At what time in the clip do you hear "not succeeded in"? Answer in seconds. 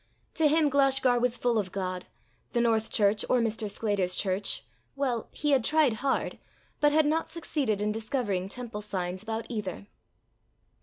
7.05-7.91